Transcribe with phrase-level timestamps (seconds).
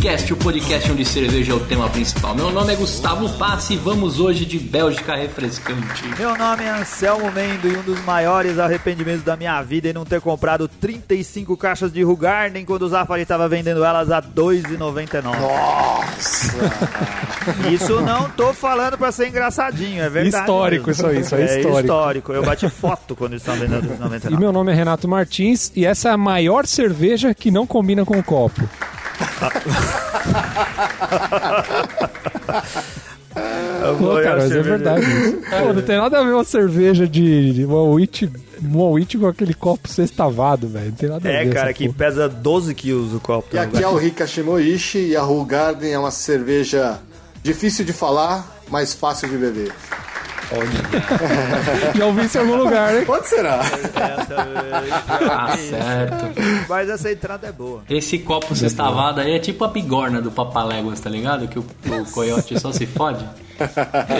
[0.00, 2.34] Beercast, o podcast onde cerveja é o tema principal.
[2.34, 6.08] Meu nome é Gustavo Passi e vamos hoje de Bélgica refrescante.
[6.18, 10.06] Meu nome é Anselmo Mendo e um dos maiores arrependimentos da minha vida é não
[10.06, 15.22] ter comprado 35 caixas de Rugarden quando o Zafari estava vendendo elas a R$ 2,99.
[15.22, 16.56] Nossa!
[17.70, 20.44] Isso não tô falando pra ser engraçadinho, é verdade.
[20.44, 21.02] Histórico mesmo.
[21.02, 21.80] isso aí, isso é histórico.
[21.80, 22.32] histórico.
[22.32, 24.32] Eu bati foto quando eles estavam vendendo a R$ 2,99.
[24.32, 28.02] E meu nome é Renato Martins e essa é a maior cerveja que não combina
[28.02, 28.66] com o copo.
[33.98, 35.04] Pô, cara, mas é verdade.
[35.04, 35.38] isso.
[35.50, 38.30] Pô, não tem nada a ver uma cerveja de, de uma wheat,
[38.60, 40.86] uma wheat com aquele copo sextavado, velho.
[40.86, 41.46] Não tem nada a ver.
[41.46, 41.98] É, cara, que porra.
[41.98, 43.54] pesa 12 quilos o copo.
[43.54, 46.98] E aqui é o Rika Shimoishi e a Hull Garden é uma cerveja
[47.42, 49.72] difícil de falar, mas fácil de beber.
[51.94, 53.04] Já ouvi isso em algum lugar, né?
[53.04, 53.58] Quanto será?
[53.58, 56.40] Tá certo.
[56.68, 57.82] Mas essa entrada é boa.
[57.88, 61.46] Esse copo sextavado aí é tipo a bigorna do Papaléguas, tá ligado?
[61.48, 63.24] Que o, o coiote só se fode.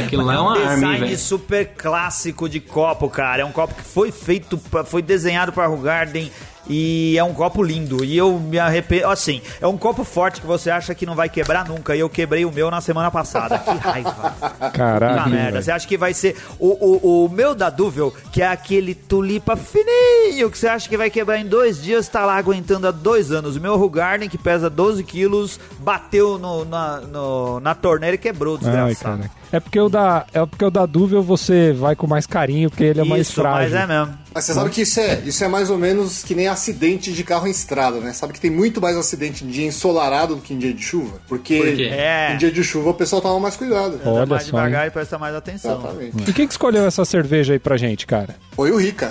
[0.05, 3.43] Aquilo lá é uma arma, hein, design super clássico de copo, cara.
[3.43, 6.31] É um copo que foi feito, pra, foi desenhado para Garden
[6.69, 8.05] e é um copo lindo.
[8.05, 11.29] E eu me arrependo, assim, é um copo forte que você acha que não vai
[11.29, 11.95] quebrar nunca.
[11.97, 13.59] E eu quebrei o meu na semana passada.
[13.59, 14.71] Que raiva.
[14.73, 15.31] Caralho.
[15.31, 15.63] Merda.
[15.63, 19.57] Você acha que vai ser o, o, o meu da Duvel, que é aquele tulipa
[19.57, 23.33] fininho, que você acha que vai quebrar em dois dias, tá lá aguentando há dois
[23.33, 23.57] anos.
[23.57, 28.55] O meu Rugarden, que pesa 12 quilos, bateu no, na, no- na torneira e quebrou,
[28.55, 29.19] Ai, desgraçado.
[29.19, 29.40] cara.
[29.53, 32.85] É porque o da, é porque o da Duvel você vai com mais carinho, porque
[32.85, 33.77] ele é mais Isso, mas frágil.
[33.79, 34.19] é mesmo.
[34.33, 37.25] Mas você sabe que isso é, isso é mais ou menos que nem acidente de
[37.25, 38.13] carro em estrada, né?
[38.13, 41.19] Sabe que tem muito mais acidente em dia ensolarado do que em dia de chuva?
[41.27, 41.89] Porque Por quê?
[41.91, 42.33] É.
[42.33, 43.95] em dia de chuva o pessoal toma mais cuidado.
[43.97, 45.81] Anda Olha mais só, devagar e presta mais atenção.
[45.81, 46.31] Exatamente.
[46.31, 48.37] E quem que escolheu essa cerveja aí pra gente, cara?
[48.53, 49.11] Foi o Rika.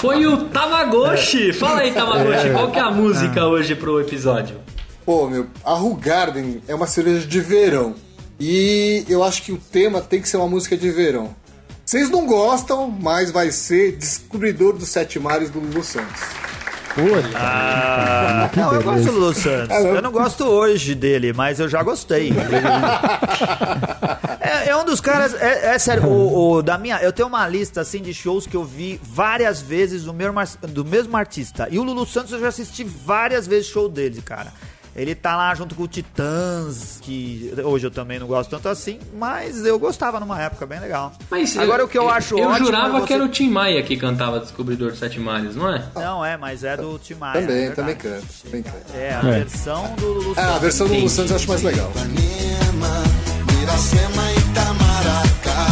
[0.00, 1.52] Foi o Tamagotchi!
[1.52, 4.56] Fala aí, Tamagotchi, qual que é a música hoje pro episódio?
[5.06, 7.94] Pô, meu, a Hull Garden é uma cerveja de verão.
[8.38, 11.34] E eu acho que o tema tem que ser uma música de verão.
[11.84, 16.20] Vocês não gostam, mas vai ser Descobridor dos Sete Mares do Lulu Santos.
[16.96, 17.30] Puta.
[17.38, 19.70] Ah, não, eu gosto do Lu Santos.
[19.70, 19.94] É, não?
[19.94, 22.32] Eu não gosto hoje dele, mas eu já gostei.
[24.40, 25.34] é, é um dos caras.
[25.34, 26.96] É, é sério, o, o- da minha.
[27.02, 30.34] Eu tenho uma lista assim de shows que eu vi várias vezes do mesmo,
[30.68, 31.68] do mesmo artista.
[31.70, 34.52] E o Lulu Santos eu já assisti várias vezes show dele, cara.
[34.96, 38.98] Ele tá lá junto com o Titãs, que hoje eu também não gosto tanto assim,
[39.14, 41.12] mas eu gostava numa época bem legal.
[41.30, 43.28] Mas Agora eu- o que eu, acho Eu ótimo jurava é você- que era o
[43.28, 45.84] Tim Maia que cantava Descobridor dos Sete Mares, não é?
[45.94, 47.42] Não, é, mas é do Tim Maia.
[47.42, 48.22] também, é também canta.
[48.42, 48.96] Também canta.
[48.96, 49.32] É, a É.
[49.40, 50.54] versão do Lulu É, Santos.
[50.54, 51.90] a versão do Lulu Santos eu acho mais legal.
[51.90, 53.02] Ipanema,
[53.62, 55.66] Iracema e Itamaracá.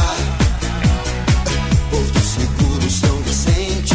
[1.90, 3.94] Porto Seguro, São Vicente,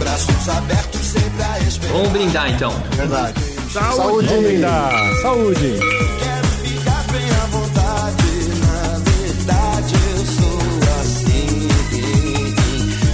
[0.00, 1.92] braços abertos sempre a esperar.
[1.92, 2.72] Vamos brindar então.
[2.96, 3.53] Verdade.
[3.74, 4.28] Saúde!
[5.20, 5.80] Saúde!
[6.20, 8.24] Quero ficar bem à vontade,
[8.60, 10.58] na verdade eu sou
[11.00, 11.66] assim.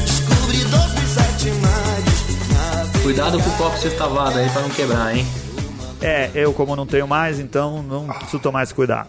[0.05, 2.21] Descobridor dos sete mares,
[2.53, 5.27] na Cuidado com o copo sextavado aí pra não quebrar, hein?
[6.03, 9.09] É, eu como não tenho mais, então não preciso tomar esse cuidado.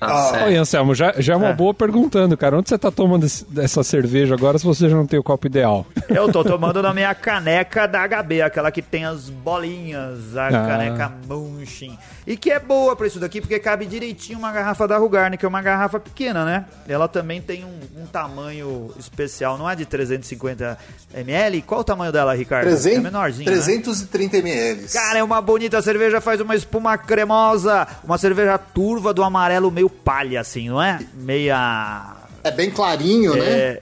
[0.00, 0.46] Tá certo.
[0.46, 1.52] Oi, Anselmo, já, já é uma É.
[1.54, 2.56] boa perguntando, cara.
[2.56, 5.46] Onde você tá tomando esse- essa cerveja agora se você já não tem o copo
[5.46, 5.86] ideal?
[6.08, 10.50] Eu tô tomando na minha caneca da HB, aquela que tem as bolinhas, a Ah.
[10.50, 11.98] caneca Munchin.
[12.26, 15.44] E que é boa pra isso daqui, porque cabe direitinho uma garrafa da Rugarni, que
[15.44, 16.64] é uma garrafa pequena, né?
[16.88, 20.78] Ela também tem um, um tamanho especial, não é de 350
[21.14, 21.60] ml?
[21.62, 22.66] Qual o tamanho dela, Ricardo?
[22.68, 23.56] É 300, menorzinho, né?
[23.56, 24.86] 330 ml.
[24.88, 29.89] Cara, é uma bonita cerveja, faz uma espuma cremosa, uma cerveja turva do amarelo meio
[29.90, 30.98] palha, assim, não é?
[31.14, 32.16] Meia.
[32.44, 33.44] É bem clarinho, né?
[33.46, 33.80] É,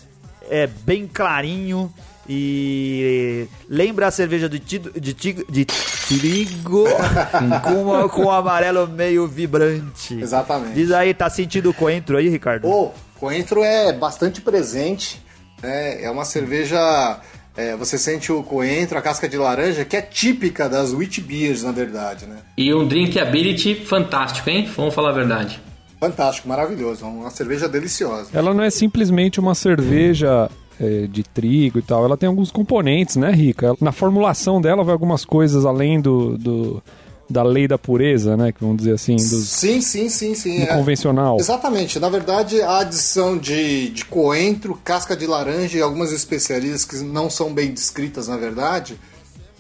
[0.51, 1.93] é bem clarinho
[2.29, 6.85] e lembra a cerveja de, tido- de, tig- de trigo
[7.65, 10.15] com, a- com o amarelo meio vibrante.
[10.21, 10.75] Exatamente.
[10.75, 12.67] Diz aí, tá sentindo o coentro aí, Ricardo?
[12.69, 15.21] O coentro é bastante presente.
[15.63, 16.03] né?
[16.03, 17.19] É uma cerveja.
[17.57, 21.63] é, você sente o coentro, a casca de laranja, que é típica das wheat beers,
[21.63, 22.37] na verdade, né?
[22.57, 24.69] E um drinkability fantástico, hein?
[24.77, 25.61] Vamos falar a verdade.
[26.01, 27.05] Fantástico, maravilhoso.
[27.07, 28.29] Uma cerveja deliciosa.
[28.33, 30.51] Ela não é simplesmente uma cerveja
[30.81, 32.05] é, de trigo e tal.
[32.05, 33.75] Ela tem alguns componentes, né, Rica?
[33.81, 36.83] Na formulação dela vai algumas coisas além do, do-
[37.29, 38.53] da lei da pureza, né?
[38.53, 40.57] Que vamos dizer assim, do, Sim, sim, sim, sim.
[40.61, 40.67] do é.
[40.77, 41.37] convencional.
[41.39, 41.99] Exatamente.
[41.99, 47.29] Na verdade, a adição de, de coentro, casca de laranja e algumas especiarias que não
[47.29, 48.99] são bem descritas, na verdade,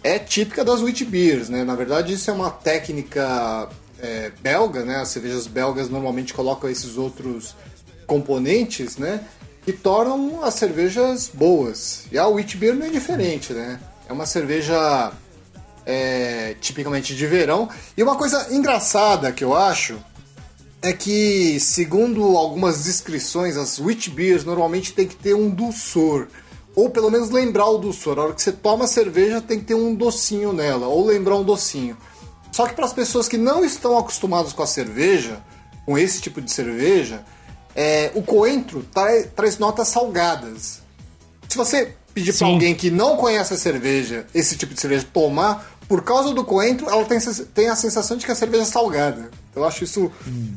[0.04, 1.64] é típica das wheat beers, né?
[1.64, 3.68] Na verdade, isso é uma técnica
[4.00, 4.96] é, belga, né?
[4.96, 7.54] As cervejas belgas normalmente colocam esses outros
[8.06, 9.24] componentes, né?
[9.64, 12.04] Que tornam as cervejas boas.
[12.10, 13.78] E a wheat beer não é diferente, né?
[14.08, 15.12] É uma cerveja
[15.84, 17.68] é, tipicamente de verão.
[17.96, 19.98] E uma coisa engraçada que eu acho
[20.80, 26.28] é que, segundo algumas descrições, as witch beers normalmente tem que ter um dulçor.
[26.76, 28.18] Ou pelo menos lembrar o dulçor.
[28.18, 31.36] A hora que você toma a cerveja tem que ter um docinho nela, ou lembrar
[31.36, 31.96] um docinho.
[32.52, 35.38] Só que para as pessoas que não estão acostumadas com a cerveja,
[35.86, 37.22] com esse tipo de cerveja,
[37.74, 40.80] é, o coentro tra- traz notas salgadas.
[41.48, 45.78] Se você pedir para alguém que não conhece a cerveja, esse tipo de cerveja, tomar,
[45.88, 47.18] por causa do coentro, ela tem,
[47.54, 49.30] tem a sensação de que a cerveja é salgada.
[49.56, 50.10] Eu acho isso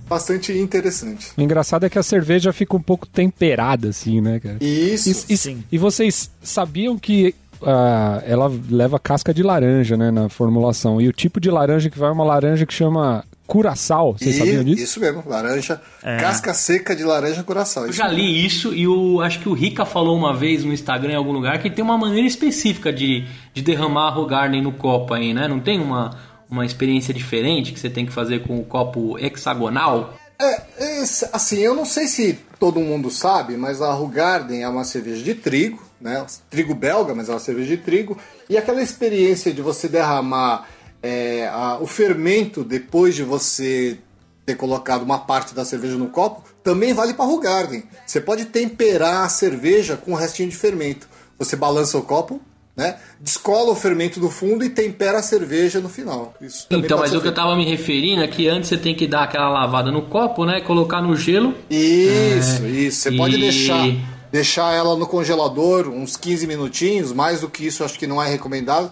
[0.08, 1.32] bastante interessante.
[1.38, 4.58] O engraçado é que a cerveja fica um pouco temperada, assim, né, cara?
[4.62, 5.26] Isso.
[5.30, 7.34] E, e- e vocês sabiam que
[7.66, 11.00] ah, ela leva casca de laranja, né, na formulação?
[11.02, 14.14] E o tipo de laranja que vai é uma laranja que chama curaçal.
[14.18, 14.84] Vocês e- sabiam disso?
[14.84, 15.82] Isso mesmo, laranja,
[16.20, 17.86] casca seca de laranja curaçal.
[17.86, 21.12] Eu já li isso e o, acho que o Rica falou uma vez no Instagram
[21.12, 25.14] em algum lugar que tem uma maneira específica de, de derramar a Rogarden no copo
[25.14, 25.48] aí, né?
[25.50, 26.12] Não tem uma,
[26.50, 30.14] uma experiência diferente que você tem que fazer com o copo hexagonal?
[30.40, 34.84] É, esse- assim, eu não sei se todo mundo sabe, mas a Rugarden é uma
[34.86, 36.26] cerveja de trigo, né?
[36.50, 38.18] Trigo belga, mas é uma cerveja de trigo.
[38.50, 40.68] E aquela experiência de você derramar
[41.04, 43.98] é, a- o fermento depois de você
[44.46, 47.84] ter colocado uma parte da cerveja no copo, também vale para Rugarden.
[48.06, 51.08] Você pode temperar a cerveja com o restinho de fermento.
[51.40, 52.40] Você balança o copo,
[52.78, 52.98] né?
[53.20, 56.34] Descola o fermento do fundo e tempera a cerveja no final.
[56.40, 57.36] Isso Então, mas o que eu feito.
[57.36, 60.62] tava me referindo é que antes você tem que dar aquela lavada no copo, né?
[60.62, 61.56] Colocar no gelo.
[61.70, 63.02] Isso, isso.
[63.02, 63.14] Você É.
[63.14, 63.88] E- pode deixar,
[64.32, 68.28] deixar ela no congelador uns 15 minutinhos, mais do que isso acho que não é
[68.28, 68.92] recomendado.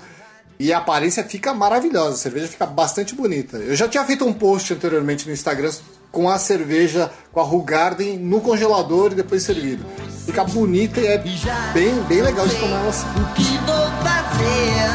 [0.60, 3.58] E a aparência fica maravilhosa, a cerveja fica bastante bonita.
[3.58, 5.72] Eu já tinha feito um post anteriormente no Instagram
[6.12, 9.86] com a cerveja, com a Rugarden no congelador e depois servido.
[10.26, 13.08] Fica bonita e é bem, bem legal de tomar ela assim.
[13.08, 14.90] O que vou fazer?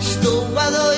[0.00, 0.93] Estou a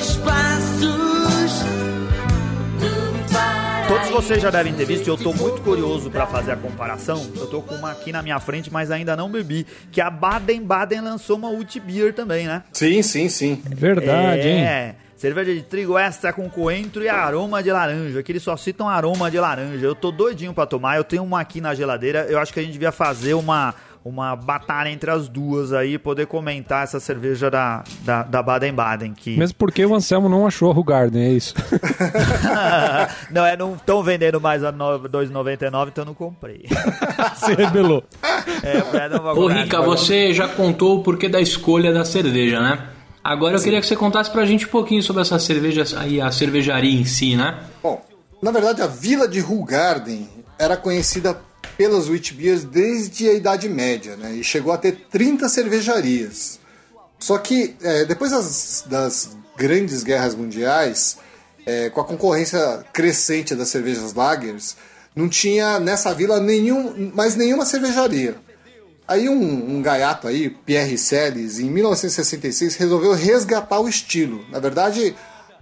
[4.22, 7.30] vocês já devem ter visto, e eu tô muito curioso pra fazer a comparação.
[7.36, 9.66] Eu tô com uma aqui na minha frente, mas ainda não bebi.
[9.92, 12.62] Que a Baden-Baden lançou uma Wheat Beer também, né?
[12.72, 13.62] Sim, sim, sim.
[13.66, 14.64] Verdade, hein?
[14.64, 14.94] é.
[15.18, 18.22] Cerveja de trigo extra com coentro e aroma de laranja.
[18.22, 19.84] Que eles só citam aroma de laranja.
[19.84, 20.96] Eu tô doidinho pra tomar.
[20.96, 22.26] Eu tenho uma aqui na geladeira.
[22.26, 23.74] Eu acho que a gente devia fazer uma,
[24.06, 25.98] uma batalha entre as duas aí.
[25.98, 29.12] Poder comentar essa cerveja da da da Baden-Baden.
[29.14, 29.36] que...
[29.36, 31.54] Mesmo porque o Anselmo não achou a Rugarden, é isso.
[33.30, 36.64] não, é, não estão vendendo mais a no- 2,99, então eu não comprei.
[37.36, 38.04] Se rebelou.
[38.62, 42.88] É, não Ô Rica, você já contou o porquê da escolha da cerveja, né?
[43.22, 46.30] Agora eu queria que você contasse pra gente um pouquinho sobre essa cerveja aí, a
[46.30, 47.58] cervejaria em si, né?
[47.82, 48.00] Bom,
[48.40, 50.28] na verdade a vila de Rugarden
[50.58, 51.36] era conhecida
[51.76, 54.34] pelas wheat beers desde a Idade Média, né?
[54.34, 56.58] E chegou a ter 30 cervejarias.
[57.18, 61.18] Só que é, depois das, das grandes guerras mundiais,
[61.64, 64.76] é, com a concorrência crescente das cervejas lagers,
[65.14, 68.36] não tinha nessa vila nenhum, mais nenhuma cervejaria.
[69.08, 74.44] Aí um, um gaiato aí, Pierre Celis, em 1966 resolveu resgatar o estilo.
[74.50, 75.14] Na verdade,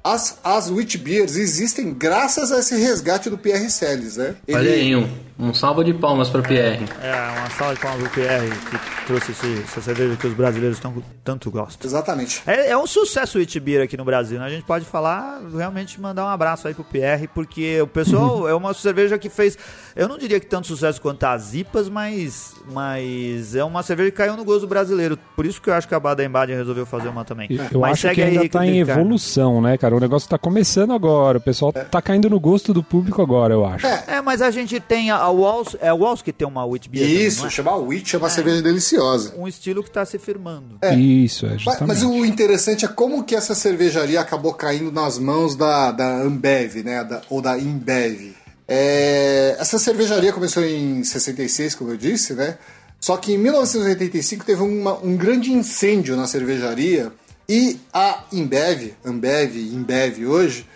[0.03, 4.35] as, as wheat beers existem graças a esse resgate do Pierre Celis, né?
[4.49, 6.85] Olha aí, um, um salva de palmas pra Pierre.
[7.03, 10.79] É, uma salva de palmas pro PR que trouxe esse- essa cerveja que os brasileiros
[10.79, 11.89] tão, tanto gostam.
[11.89, 12.43] Exatamente.
[12.47, 14.47] É, é um sucesso o It Beer aqui no Brasil, né?
[14.47, 18.55] A gente pode falar, realmente mandar um abraço aí pro PR, porque o pessoal é
[18.55, 19.59] uma cerveja que fez,
[19.97, 24.17] eu não diria que tanto sucesso quanto as IPAs, mas, mas é uma cerveja que
[24.17, 25.19] caiu no gosto do brasileiro.
[25.35, 27.49] Por isso que eu acho que a Baden-Baden resolveu fazer uma também.
[27.73, 29.97] Eu mas acho que ainda aí, tá em evolução, né, cara?
[29.97, 31.39] O negócio tá começando agora.
[31.39, 33.87] O pessoal tá caindo no gosto do público agora, eu acho.
[33.87, 36.89] É, mas a gente tem a, a Walls, é a Walls que tem uma Wheat
[36.89, 37.51] Beer também, Isso, não é?
[37.51, 39.35] chama wheat, é uma cerveja deliciosa.
[39.37, 40.79] Um estilo que tá se firmando.
[40.97, 41.89] Isso, é Mas, justamente.
[41.89, 46.83] mas o interessante é como que essa cervejaria acabou caindo nas mãos da, da Ambev,
[46.85, 47.03] né?
[47.05, 48.35] da- ou da Imbev.
[48.67, 52.57] É, essa cervejaria começou em 66, como eu disse, né?
[53.01, 57.13] Só que em 1985 teve uma- um grande incêndio na cervejaria
[57.49, 60.67] e a Imbev, Ambev, Imbev hoje,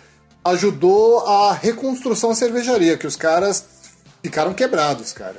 [0.45, 3.65] ajudou a reconstrução da cervejaria, que os caras
[4.21, 5.37] ficaram quebrados, cara.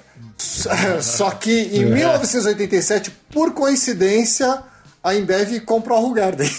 [1.02, 4.62] Só que em 1987, por coincidência,
[5.02, 6.50] a Embev comprou a Rugarden.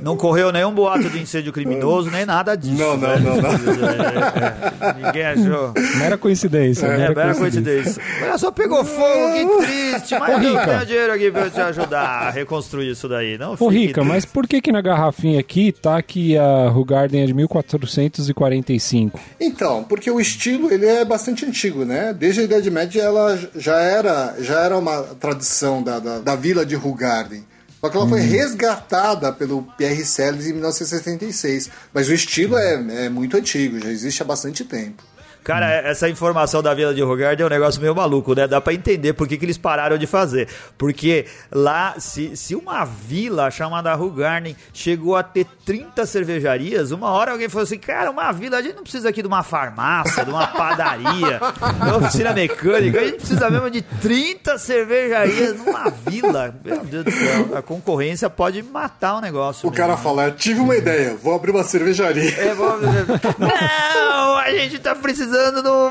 [0.00, 2.74] Não correu nenhum boato de incêndio criminoso, nem nada disso.
[2.80, 3.18] Não, não, né?
[3.18, 3.50] não, não.
[3.88, 5.04] É, é.
[5.06, 5.72] Ninguém achou.
[5.98, 7.94] Mera coincidência, É, mera bela coincidência.
[7.94, 8.24] coincidência.
[8.28, 10.14] Olha só, pegou fogo, que triste.
[10.18, 10.64] Mas Ô, eu Rica.
[10.66, 13.36] tenho dinheiro aqui pra eu te ajudar a reconstruir isso daí.
[13.36, 14.32] Não Ô, Rica, mas triste.
[14.32, 19.18] por que que na garrafinha aqui tá que a Rugarden é de 1445?
[19.40, 22.14] Então, porque o estilo ele é bastante antigo, né?
[22.16, 26.64] Desde a Idade Média ela já era, já era uma tradição da, da, da vila
[26.64, 27.44] de Rugarden.
[27.80, 31.70] Só que ela foi resgatada pelo Pierre Celis em 1976.
[31.92, 35.02] Mas o estilo é, é muito antigo, já existe há bastante tempo.
[35.46, 38.48] Cara, essa informação da Vila de Rogard é um negócio meio maluco, né?
[38.48, 40.48] Dá pra entender por que, que eles pararam de fazer.
[40.76, 47.30] Porque lá, se, se uma vila chamada Rugarden chegou a ter 30 cervejarias, uma hora
[47.30, 50.30] alguém falou assim: cara, uma vila, a gente não precisa aqui de uma farmácia, de
[50.32, 56.56] uma padaria, de uma oficina mecânica, a gente precisa mesmo de 30 cervejarias numa vila.
[56.64, 59.68] Meu Deus do céu, a concorrência pode matar o negócio.
[59.68, 60.02] O cara mesmo.
[60.02, 62.34] fala, tive uma ideia, vou abrir uma cervejaria.
[62.36, 63.06] É, ver.
[63.38, 65.35] Não, a gente tá precisando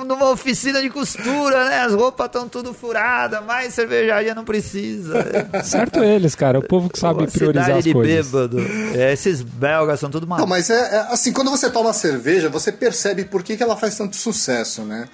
[0.06, 1.80] de uma oficina de costura, né?
[1.82, 5.14] As roupas estão tudo furadas, mas cervejaria não precisa.
[5.64, 6.60] Certo eles, cara.
[6.60, 8.26] O povo que sabe Uma priorizar cidade as de coisas.
[8.32, 8.58] bêbado.
[8.94, 10.50] É, esses belgas são tudo Não, malucos.
[10.50, 13.96] mas é, é, assim, quando você toma cerveja, você percebe por que, que ela faz
[13.98, 15.08] tanto sucesso, né?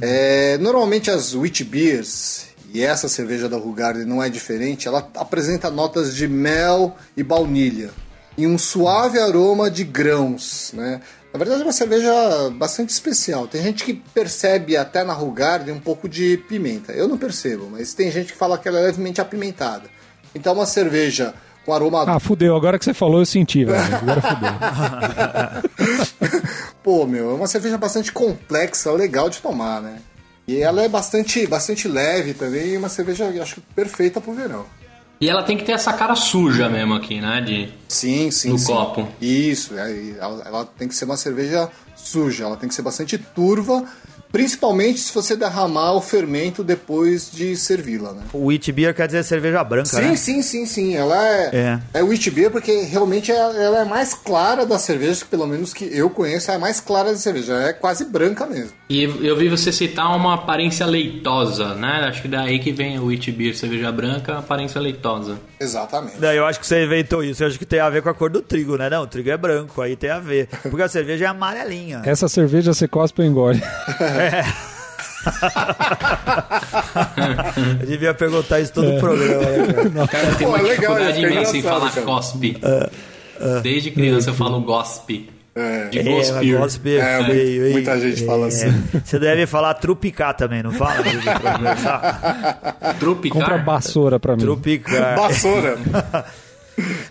[0.00, 5.70] É, normalmente as wheat beers, e essa cerveja da Rugarden não é diferente, ela apresenta
[5.70, 7.90] notas de mel e baunilha
[8.36, 11.00] e um suave aroma de grãos, né?
[11.32, 12.12] Na verdade é uma cerveja
[12.54, 13.46] bastante especial.
[13.46, 16.92] Tem gente que percebe até na Rugarden um pouco de pimenta.
[16.92, 19.84] Eu não percebo, mas tem gente que fala que ela é levemente apimentada.
[20.34, 21.32] Então uma cerveja
[21.64, 22.54] com aroma Ah, fudeu.
[22.54, 23.96] Agora que você falou, eu senti, velho.
[23.96, 24.52] Agora fudeu.
[26.82, 30.00] Pô, meu, é uma cerveja bastante complexa, legal de tomar, né?
[30.46, 34.66] E ela é bastante, bastante leve também, e uma cerveja, eu acho, perfeita pro verão.
[35.22, 37.40] E ela tem que ter essa cara suja mesmo aqui, né?
[37.40, 37.68] De...
[37.86, 38.66] Sim, sim, No sim.
[38.66, 39.06] copo.
[39.20, 43.16] Isso, é, ela, ela tem que ser uma cerveja suja, ela tem que ser bastante
[43.16, 43.84] turva,
[44.32, 48.22] principalmente se você derramar o fermento depois de servi-la, né?
[48.32, 50.16] O wheat beer quer dizer cerveja branca, Sim, né?
[50.16, 50.94] sim, sim, sim.
[50.96, 51.50] Ela é,
[51.94, 51.98] É.
[52.00, 52.02] é.
[52.02, 55.84] wheat beer porque realmente é- ela é mais clara das cervejas, que pelo menos que
[55.84, 57.52] eu conheço, é a mais clara da cerveja.
[57.54, 58.72] É quase branca mesmo.
[58.88, 62.06] E eu vi você citar uma aparência leitosa, né?
[62.08, 65.38] Acho que daí que vem o Wheat Beer, cerveja branca, aparência leitosa.
[65.62, 66.18] Exatamente.
[66.20, 67.42] Não, eu acho que você inventou isso.
[67.42, 68.90] Eu acho que tem a ver com a cor do trigo, né?
[68.90, 70.48] Não, o trigo é branco, aí tem a ver.
[70.62, 72.02] Porque a cerveja é amarelinha.
[72.04, 73.62] Essa cerveja você cospe ou engole.
[77.80, 80.02] Eu devia perguntar isso todo o programa, né, cara?
[80.04, 82.06] O cara tem Pô, uma é legal, dificuldade ficar imensa em engraçado, falar cara.
[82.06, 82.60] cospe.
[83.62, 85.30] Desde criança eu falo gospe.
[85.54, 85.88] É.
[85.88, 88.68] De É, gospel é É, feio, muita gente fala assim.
[89.04, 90.96] Você deve falar trupicar também, não fala?
[92.98, 93.38] Tropicar.
[93.42, 94.42] Compra vassoura pra mim.
[94.42, 95.16] trupicar.
[95.18, 95.78] Vassoura.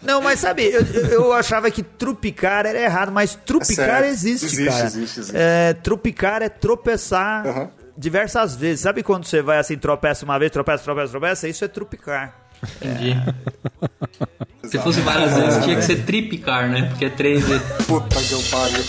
[0.01, 0.81] Não, mas sabe, eu,
[1.11, 4.85] eu achava que trupicar era errado, mas trupicar É existe, Existe, cara.
[4.85, 5.37] existe, existe.
[5.37, 7.69] É, trupicar é tropeçar Aham.
[7.95, 8.81] diversas vezes.
[8.81, 11.47] Sabe quando você vai assim, tropeça uma vez, tropeça, tropeça, tropeça?
[11.47, 12.35] Isso é trupicar.
[12.81, 13.15] Entendi.
[14.71, 16.83] Se fosse várias vezes, tinha que ser tripicar, né?
[16.83, 17.61] Porque é três vezes.
[17.85, 18.83] Puta que eu pariu.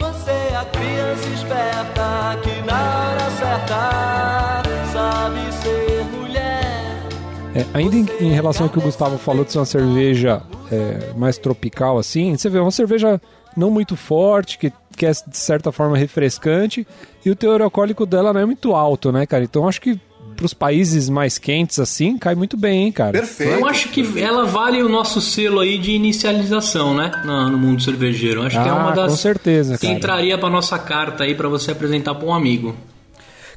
[0.00, 7.06] Você é a criança esperta que na hora certa sabe ser mulher.
[7.54, 10.42] É, ainda em, em relação ao que o Gustavo falou de ser uma cerveja
[10.72, 13.20] é, mais tropical assim, você vê é uma cerveja
[13.56, 16.84] não muito forte, que, que é de certa forma refrescante,
[17.24, 19.44] e o teor alcoólico dela não é muito alto, né, cara?
[19.44, 20.00] Então acho que
[20.44, 23.12] pros países mais quentes assim, cai muito bem, hein, cara.
[23.12, 23.54] Perfeito.
[23.54, 27.10] Eu acho que ela vale o nosso selo aí de inicialização, né?
[27.24, 28.42] No, no mundo cervejeiro.
[28.42, 29.12] Eu Acho que é Ah, uma das.
[29.12, 29.98] com certeza, Que cara.
[29.98, 32.76] entraria pra nossa carta aí pra você apresentar pra um amigo.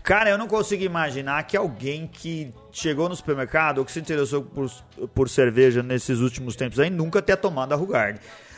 [0.01, 4.41] Cara, eu não consigo imaginar que alguém que chegou no supermercado ou que se interessou
[4.43, 4.71] por,
[5.13, 8.17] por cerveja nesses últimos tempos aí nunca tenha tomado a Rugard.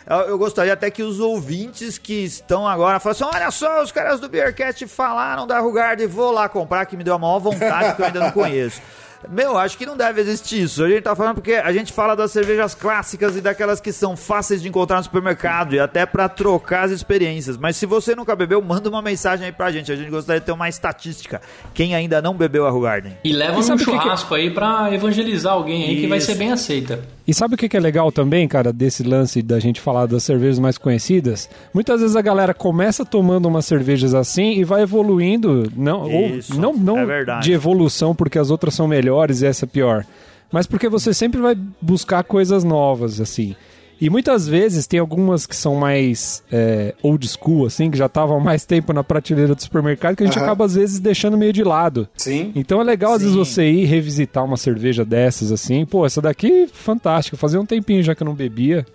[0.10, 3.92] Eu, eu gostaria até que os ouvintes que estão agora falem assim: olha só, os
[3.92, 7.96] caras do Beercast falaram da Rugard, vou lá comprar, que me deu a maior vontade
[7.96, 8.82] que eu ainda não conheço.
[9.28, 10.84] Meu, acho que não deve existir isso.
[10.84, 14.16] A gente tá falando porque a gente fala das cervejas clássicas e daquelas que são
[14.16, 17.58] fáceis de encontrar no supermercado e até pra trocar as experiências.
[17.58, 19.92] Mas se você nunca bebeu, manda uma mensagem aí pra gente.
[19.92, 21.42] A gente gostaria de ter uma estatística.
[21.74, 23.18] Quem ainda não bebeu a Rugarden?
[23.24, 26.20] E leva E num sabe o que churrasco aí pra evangelizar alguém aí que vai
[26.20, 26.28] Isso.
[26.28, 27.02] ser bem aceita.
[27.30, 30.24] E sabe o que que é legal também, cara, desse lance da gente falar das
[30.24, 31.48] cervejas mais conhecidas?
[31.72, 36.60] Muitas vezes a galera começa tomando umas cervejas assim e vai evoluindo, não, Isso, ou,
[36.60, 40.08] não, não é de evolução porque as outras são melhores e essa é pior,
[40.52, 43.56] mas porque você sempre vai buscar coisas novas, assim.
[44.02, 48.38] E muitas vezes tem algumas que são mais é, old school, assim, que já estavam
[48.38, 50.46] há mais tempo na prateleira do supermercado, que a gente Aham.
[50.46, 52.08] acaba às vezes deixando meio de lado.
[52.16, 52.52] Sim.
[52.56, 53.44] Então é legal às vezes Sim.
[53.44, 55.86] você ir revisitar uma cerveja dessas assim.
[55.86, 57.36] Pô, essa daqui fantástica.
[57.36, 58.86] Fazia um tempinho já que eu não bebia,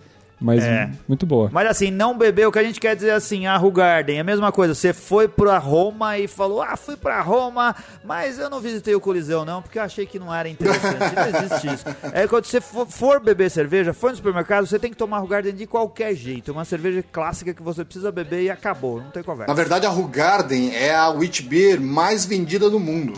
[0.41, 0.91] mas É.
[1.09, 1.49] muito boa.
[1.53, 4.25] Mas assim, não bebeu, o que a gente quer dizer assim, a Rugarden, é a
[4.25, 4.75] mesma coisa.
[4.75, 7.75] Você foi pra Roma e falou, ah, fui pra Roma,
[8.05, 11.15] mas eu não visitei o Coliseu não, porque eu achei que não era interessante.
[11.15, 11.85] não existe isso.
[12.13, 15.55] É quando você for, for beber cerveja, for no supermercado, você tem que tomar Rugarden
[15.55, 16.51] de qualquer jeito.
[16.51, 19.49] É uma cerveja clássica que você precisa beber e acabou, não tem conversa.
[19.49, 23.13] Na verdade, a Rugarden é a wheat beer mais vendida do mundo.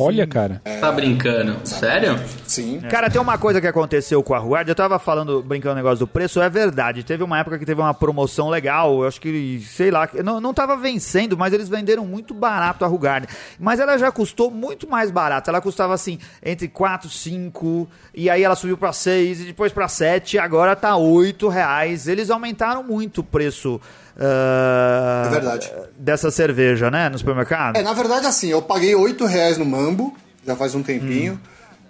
[0.00, 0.62] Olha, cara.
[0.80, 1.56] Tá brincando?
[1.64, 2.18] Sério?
[2.46, 2.80] Sim.
[2.90, 4.68] Cara, tem uma coisa que aconteceu com a Ruard.
[4.68, 7.04] Eu tava falando, brincando no negócio do preço, é verdade.
[7.04, 9.02] Teve uma época que teve uma promoção legal.
[9.02, 12.88] Eu acho que, sei lá, não, não tava vencendo, mas eles venderam muito barato a
[12.88, 13.28] Ruard.
[13.58, 15.50] Mas ela já custou muito mais barato.
[15.50, 19.86] Ela custava assim, entre 4, 5, e aí ela subiu pra 6, e depois pra
[19.86, 22.08] 7, e agora tá 8 reais.
[22.08, 23.80] Eles aumentaram muito o preço.
[24.18, 25.72] Ah, É verdade.
[25.96, 27.08] Dessa cerveja, né?
[27.08, 27.76] No supermercado.
[27.76, 31.40] É, na verdade, assim, eu paguei 8 reais no Mambo, já faz um tempinho.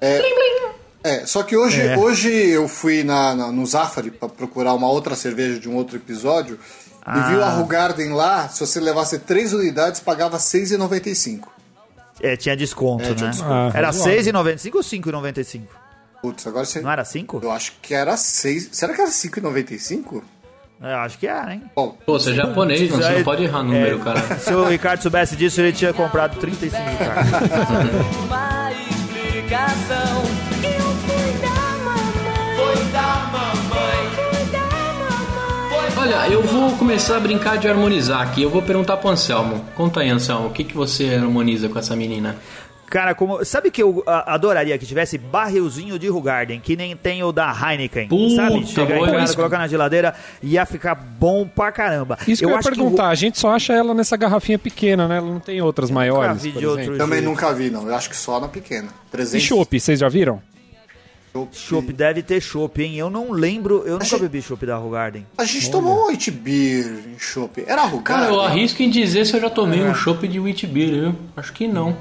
[0.01, 0.21] É,
[1.03, 1.97] é, só que hoje, É.
[1.97, 5.97] hoje eu fui na, na- no Zafari pra procurar uma outra cerveja de um outro
[5.97, 6.59] episódio.
[7.07, 11.49] E viu a Rugarden lá, se você levasse 3 unidades, pagava 6,95.
[12.23, 13.31] É, tinha desconto, É, tinha né?
[13.33, 13.53] desconto.
[13.53, 14.15] Ah, era razoável.
[14.23, 15.63] 6,95 ou 5,95?
[16.21, 16.81] Putz, agora você.
[16.83, 17.41] Não era 5?
[17.43, 18.69] Eu acho que era 6.
[18.73, 20.23] Será que era 5,95?
[20.83, 21.63] Eu acho que era, hein?
[21.77, 23.03] Bom, Pô, você é japonês, mano.
[23.03, 24.21] Você não pode errar número, É, cara.
[24.41, 27.31] Se o Ricardo soubesse disso, ele tinha comprado 35 carros.
[28.27, 30.23] uma explicação.
[30.63, 32.57] Eu fui da mamãe.
[32.57, 33.81] Foi da mamãe.
[35.99, 38.43] Olha, eu vou começar a brincar de harmonizar aqui.
[38.43, 39.63] Eu vou perguntar pro Anselmo.
[39.77, 42.37] Conta aí, Anselmo, o que, que você harmoniza com essa menina?
[42.91, 47.23] Cara, como, sabe que eu a- adoraria que tivesse barrilzinho de Rugarden, que nem tem
[47.23, 48.67] o da Heineken, Puta, sabe?
[48.67, 49.37] Chega em boa, casa, isso.
[49.37, 52.19] coloca na geladeira, ia ficar bom pra caramba.
[52.27, 55.07] Isso que eu, ia acho que perguntar, a gente só acha ela nessa garrafinha pequena,
[55.07, 55.19] né?
[55.19, 56.43] Ela não tem outras maiores.
[56.43, 57.31] vi por de outro também jeito.
[57.31, 57.87] nunca vi, não.
[57.87, 58.89] Eu acho que só na pequena.
[59.07, 60.43] E 300 chopp, vocês já viram?
[61.53, 61.93] chopp.
[61.93, 62.97] Deve ter chopp, hein?
[62.97, 65.25] Eu não lembro, eu nunca Achei- bebi chopp da Rugarden.
[65.39, 67.61] A gente tomou um white beer em chopp.
[67.63, 68.29] Era Cara, Rugarden?
[68.35, 69.85] eu arrisco em dizer se eu já tomei É.
[69.85, 71.15] um chopp de wheat beer, viu?
[71.37, 71.97] Acho que não.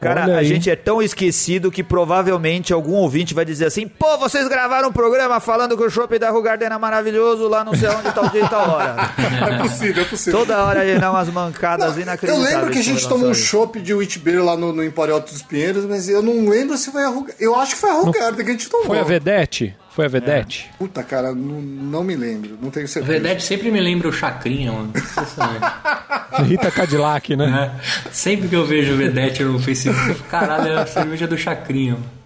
[0.00, 0.46] Cara, Olha a aí.
[0.46, 4.92] gente é tão esquecido que provavelmente algum ouvinte vai dizer assim: pô, vocês gravaram um
[4.92, 8.44] programa falando que o shopping da Rugarden era maravilhoso lá não sei onde, tal dia
[8.44, 8.96] e tal hora.
[9.50, 10.38] É possível, é possível.
[10.40, 12.54] Toda hora ele dá umas mancadas Eu inacreditáveis.
[12.54, 15.32] lembro que a gente tomou um chopp de wheat beer lá no, no Empório Alto
[15.32, 17.36] dos Pinheiros, mas eu não lembro se foi a Rugarden.
[17.38, 18.86] Eu acho que foi a Rugarden que a gente tomou.
[18.86, 19.74] Foi a Vedete?
[19.90, 20.70] Foi a Vedete?
[20.78, 22.56] Puta, cara, não, não me lembro.
[22.62, 23.12] Não tenho O certeza.
[23.12, 24.92] Vedete sempre me lembra o Chacrinha, mano.
[26.46, 27.72] Rita Cadillac, né?
[27.76, 28.10] É.
[28.12, 31.36] Sempre que eu vejo o Vedete no Facebook, eu falo, caralho, é a cerveja do
[31.36, 31.94] Chacrinha.
[31.94, 32.19] mano.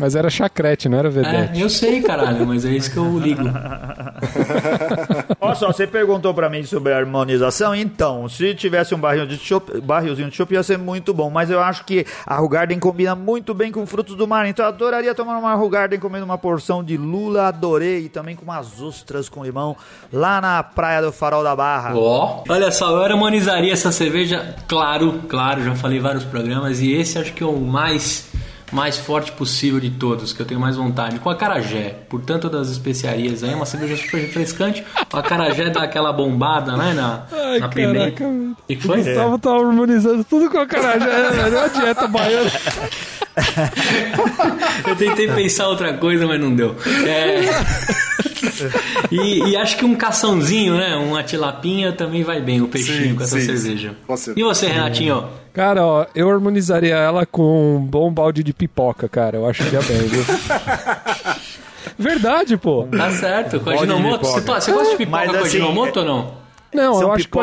[0.00, 1.60] Mas era chacrete, não era É, Vedete.
[1.60, 3.42] eu sei, caralho, mas é isso que eu ligo.
[5.40, 9.36] Olha só, você perguntou pra mim sobre a harmonização, então, se tivesse um barril de
[9.36, 13.14] chopp, barrilzinho de chopp ia ser muito bom, mas eu acho que a Rugarden combina
[13.14, 16.82] muito bem com frutos do mar, então eu adoraria tomar uma Rugarden comendo uma porção
[16.82, 19.76] de lula, adorei, e também com umas ostras com limão,
[20.12, 21.92] lá na praia do Farol da Barra.
[21.96, 26.92] Ó, olha só, eu harmonizaria essa cerveja, claro, claro, já falei em vários programas, e
[26.92, 28.28] esse acho que é o mais
[28.74, 32.50] mais forte possível de todos, que eu tenho mais vontade, com a carajé, por tanto
[32.50, 37.22] das especiarias aí, é uma cerveja super refrescante, a carajé dá aquela bombada, né, na,
[37.32, 38.10] Ai, na pimenta.
[38.10, 38.54] caraca.
[38.68, 39.02] O foi?
[39.02, 41.56] Gustavo tá harmonizando tudo com a carajé, velho.
[41.56, 42.50] É uma dieta baiana.
[44.86, 46.74] Eu tentei pensar outra coisa, mas não deu.
[47.06, 47.40] É...
[49.10, 50.96] E, e acho que um caçãozinho, né?
[50.96, 53.94] Uma tilapinha também vai bem, o peixinho Sim, com essa sim, cerveja.
[54.16, 54.32] sim.
[54.36, 55.28] E você, Renatinho?
[55.54, 59.36] Cara, ó, eu harmonizaria ela com um bom balde de pipoca, cara.
[59.38, 60.24] Eu acho que ia bem, viu?
[61.98, 62.84] Verdade, pô.
[62.90, 64.26] Tá certo, Ginomoto.
[64.26, 66.44] Você, to- você gosta de pipoca Mas, com a assim, Ginomoto ou não?
[66.74, 67.40] Não, eu acho que o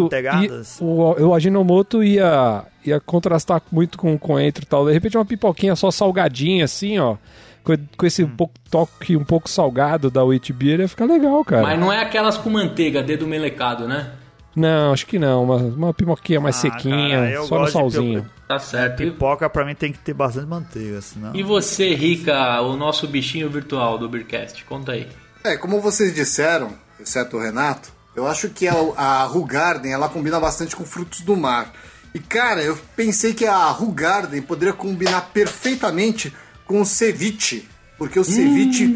[0.00, 0.80] amanteigadas?
[0.80, 4.86] i- o, o Aginomoto ia, ia contrastar muito com o coentro e tal.
[4.86, 7.16] De repente, uma pipoquinha só salgadinha, assim, ó.
[7.62, 8.30] Com, com esse Hum.
[8.36, 11.62] pouco, toque um pouco salgado da Wheat Beer ia ficar legal, cara.
[11.62, 14.12] Mas não é aquelas com manteiga, dedo melecado, né?
[14.56, 15.44] Não, acho que não.
[15.44, 18.30] Uma, uma pipoquinha mais Ah, sequinha, cara, eu só no salzinho.
[18.46, 18.98] Tá certo.
[18.98, 21.34] Pipoca pra mim tem que ter bastante manteiga, senão...
[21.34, 24.64] E você, Rica, o nosso bichinho virtual do Beercast?
[24.64, 25.08] Conta aí.
[25.42, 30.38] É, como vocês disseram, exceto o Renato, eu acho que a, a Rugarden, ela combina
[30.38, 31.72] bastante com frutos do mar.
[32.14, 36.32] E, cara, eu pensei que a Rugarden poderia combinar perfeitamente
[36.64, 37.68] com o ceviche.
[37.96, 38.92] Porque o ceviche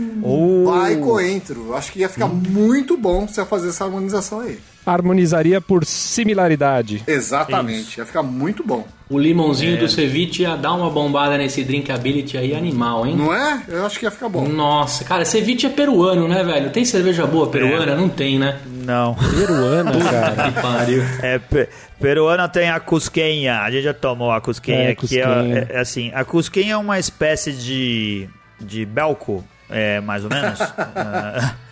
[0.65, 1.67] vai coentro.
[1.69, 4.59] Eu acho que ia ficar muito bom se eu fazer essa harmonização aí.
[4.85, 7.03] Harmonizaria por similaridade.
[7.07, 8.87] Exatamente, ia ficar muito bom.
[9.11, 9.77] O limãozinho É.
[9.77, 13.15] do ceviche ia dar uma bombada nesse drinkability aí animal, hein?
[13.17, 13.63] Não é?
[13.69, 14.49] Eu acho que ia ficar bom.
[14.49, 16.71] Nossa, cara, ceviche é peruano, né, velho?
[16.71, 17.95] Tem cerveja boa peruana?
[17.95, 18.59] Não tem, né?
[18.67, 19.15] Não.
[19.15, 20.51] Peruana, cara.
[20.53, 21.03] Que pariu.
[21.23, 21.69] É, pe-
[22.01, 23.61] peruana tem a cusquenha.
[23.61, 25.25] A gente já tomou a cusquenha, É, que cusquenha.
[25.71, 28.29] é, é assim, a cusquenha é uma espécie de
[28.61, 30.59] de belco, é, mais ou menos.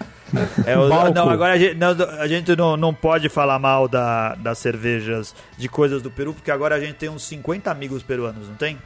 [0.66, 1.14] É, é o- Balco.
[1.14, 5.32] não, agora a gente, não, a gente não, não pode falar mal da, das cervejas
[5.56, 8.76] de coisas do Peru, porque agora a gente tem uns 50 amigos peruanos, não tem?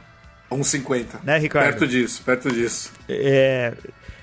[0.51, 1.23] 1,50.
[1.23, 1.65] Né, Ricardo?
[1.69, 2.91] Perto disso, perto disso.
[3.09, 3.73] É,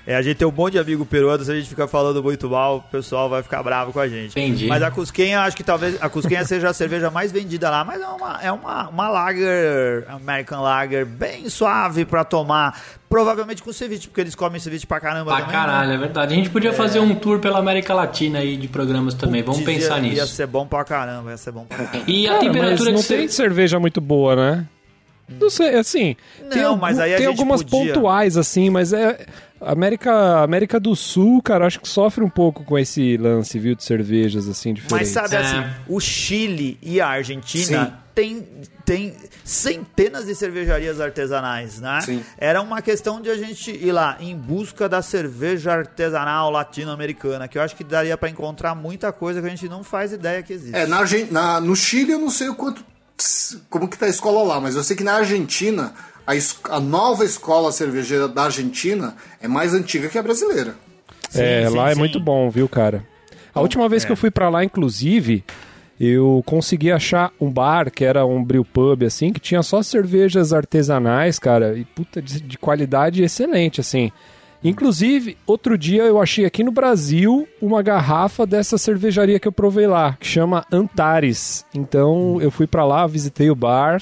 [0.07, 2.49] é, a gente tem um monte de amigo peruano, se a gente ficar falando muito
[2.49, 4.31] mal, o pessoal vai ficar bravo com a gente.
[4.31, 4.65] Entendi.
[4.67, 8.01] Mas a Cusquenha, acho que talvez a Cusquenha seja a cerveja mais vendida lá, mas
[8.01, 12.79] é uma, é uma, uma lager, American Lager, bem suave pra tomar.
[13.09, 15.51] Provavelmente com ceviche, porque eles comem ceviche pra caramba Pra também.
[15.55, 15.95] caralho, né?
[15.95, 16.31] é verdade.
[16.33, 19.41] A gente podia fazer um tour pela América Latina aí de programas também.
[19.41, 20.35] Vamos Putz, pensar ia, Ia nisso.
[20.35, 22.03] ser bom pra caramba, ia ser bom pra caramba.
[22.07, 24.67] E a Cara, temperatura mas que não tem cerveja muito boa, né?
[25.39, 26.15] Não sei, assim.
[26.51, 27.93] tem Não, algum- mas aí a tem gente algumas podia.
[27.93, 29.25] pontuais, assim, mas é.
[29.61, 33.83] América, América do Sul, cara, acho que sofre um pouco com esse lance, viu, de
[33.83, 35.13] cervejas, assim, diferentes.
[35.13, 35.39] Mas sabe É.
[35.39, 37.93] assim, o Chile e a Argentina Sim.
[38.15, 38.47] tem,
[38.85, 41.99] tem centenas de cervejarias artesanais, né?
[42.01, 42.23] Sim.
[42.37, 47.57] Era uma questão de a gente ir lá em busca da cerveja artesanal latino-americana, que
[47.57, 50.53] eu acho que daria pra encontrar muita coisa que a gente não faz ideia que
[50.53, 50.75] existe.
[50.75, 52.83] É, na, na- no Chile eu não sei o quanto.
[53.69, 55.93] Como que tá a escola lá, mas eu sei que na Argentina,
[56.29, 60.75] a, es- a nova escola cervejeira da Argentina é mais antiga que a brasileira.
[61.33, 61.99] É, Sim, lá sim, é sim.
[61.99, 63.03] muito bom, viu, cara?
[63.53, 65.43] A última vez que eu fui pra lá, inclusive,
[65.99, 70.53] eu consegui achar um bar que era um brew pub, assim, que tinha só cervejas
[70.53, 74.11] artesanais, cara, e puta, de, de qualidade excelente, assim.
[74.63, 79.87] Inclusive, outro dia eu achei aqui no Brasil uma garrafa dessa cervejaria que eu provei
[79.87, 81.65] lá, que chama Antares.
[81.73, 84.01] Então eu fui pra lá, visitei o bar,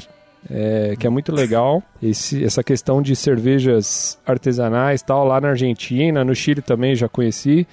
[0.50, 1.82] é, que é muito legal.
[2.02, 7.68] Esse- essa questão de cervejas artesanais tal, lá na Argentina, no Chile também já conheci.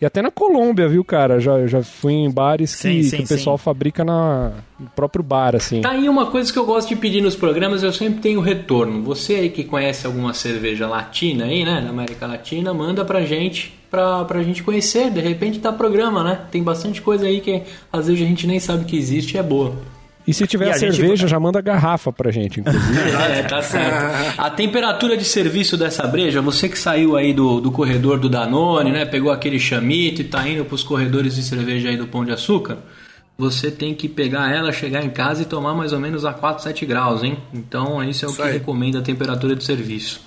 [0.00, 1.38] E até na Colômbia, viu, cara?
[1.40, 3.64] Já, já fui em bares que, Sim, sim, que o pessoal sim.
[3.64, 5.80] fabrica na, no próprio bar, assim.
[5.80, 9.02] Tá aí uma coisa que eu gosto de pedir nos programas, eu sempre tenho retorno.
[9.04, 13.72] Você aí que conhece alguma cerveja latina aí, né, da América Latina, manda pra gente,
[13.90, 16.40] pra, pra gente conhecer, de repente dá programa, né?
[16.50, 19.42] Tem bastante coisa aí que às vezes a gente nem sabe que existe e é
[19.42, 19.74] boa.
[20.26, 22.84] E se tiver E a a gente- cerveja, já manda garrafa pra gente, inclusive.
[23.30, 24.40] É, tá certo.
[24.40, 28.90] A temperatura de serviço dessa breja, você que saiu aí do, do corredor do Danone,
[28.90, 29.04] né?
[29.04, 32.78] Pegou aquele chamito e tá indo pros corredores de cerveja aí do Pão de Açúcar,
[33.36, 36.62] você tem que pegar ela, chegar em casa e tomar mais ou menos a 4,
[36.62, 37.36] 7 graus, hein?
[37.52, 38.52] Então, isso é o Isso que aí.
[38.52, 40.20] recomenda a temperatura de serviço.